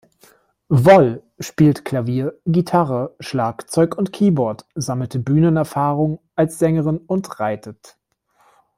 Woll 0.69 1.21
spielt 1.39 1.85
Klavier, 1.85 2.33
Gitarre, 2.47 3.13
Schlagzeug 3.19 3.95
und 3.95 4.11
Keyboard, 4.11 4.65
sammelte 4.73 5.19
Bühnenerfahrung 5.19 6.19
als 6.33 6.57
Sängerin 6.57 6.97
und 6.97 7.39
reitet. 7.39 7.99